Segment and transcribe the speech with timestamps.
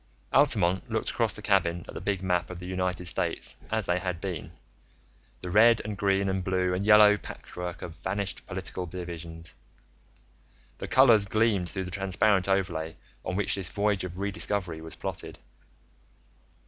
[0.33, 3.99] Altamont looked across the cabin at the big map of the United States as they
[3.99, 4.51] had been,
[5.41, 9.53] the red and green and blue and yellow patchwork of vanished political divisions.
[10.79, 14.95] The colors gleamed through the transparent overlay on which this voyage of re discovery was
[14.95, 15.37] plotted.